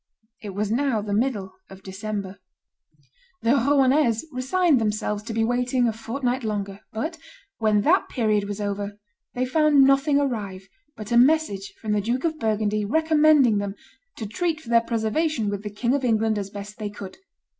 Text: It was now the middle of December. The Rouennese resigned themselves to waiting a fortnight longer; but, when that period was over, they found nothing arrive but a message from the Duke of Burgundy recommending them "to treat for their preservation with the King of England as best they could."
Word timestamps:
It 0.41 0.55
was 0.55 0.71
now 0.71 0.99
the 1.03 1.13
middle 1.13 1.53
of 1.69 1.83
December. 1.83 2.39
The 3.43 3.51
Rouennese 3.51 4.25
resigned 4.31 4.81
themselves 4.81 5.21
to 5.25 5.43
waiting 5.43 5.87
a 5.87 5.93
fortnight 5.93 6.43
longer; 6.43 6.79
but, 6.91 7.19
when 7.59 7.81
that 7.81 8.09
period 8.09 8.45
was 8.45 8.59
over, 8.59 8.97
they 9.35 9.45
found 9.45 9.83
nothing 9.83 10.19
arrive 10.19 10.67
but 10.97 11.11
a 11.11 11.17
message 11.17 11.75
from 11.79 11.91
the 11.91 12.01
Duke 12.01 12.23
of 12.23 12.39
Burgundy 12.39 12.83
recommending 12.83 13.59
them 13.59 13.75
"to 14.17 14.25
treat 14.25 14.59
for 14.59 14.69
their 14.69 14.81
preservation 14.81 15.51
with 15.51 15.61
the 15.61 15.69
King 15.69 15.93
of 15.93 16.03
England 16.03 16.39
as 16.39 16.49
best 16.49 16.79
they 16.79 16.89
could." 16.89 17.17